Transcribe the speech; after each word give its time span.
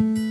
Mm-hmm. 0.00 0.27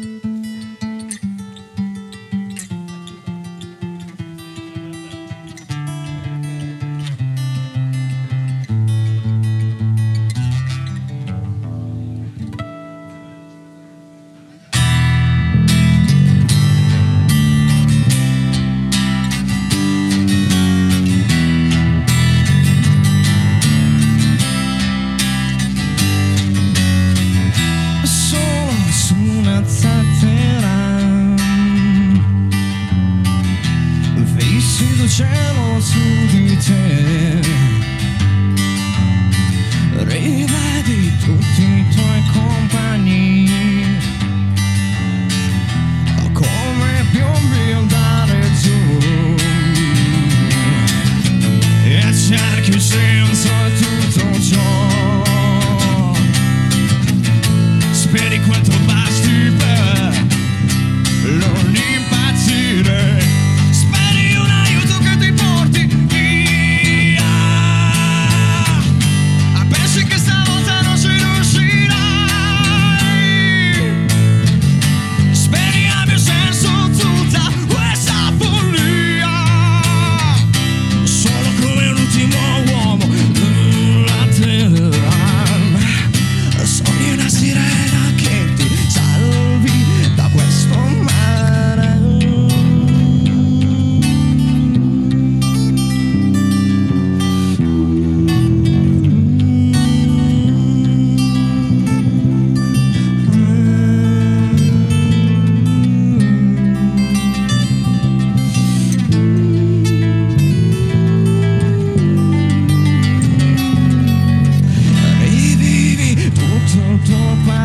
attention 35.19 35.46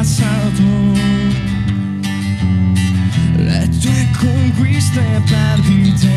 passato. 0.03 0.63
Le 3.39 3.69
tue 3.81 4.09
conquiste 4.21 5.01
perdite 5.29 6.12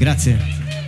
Grazie. 0.00 0.79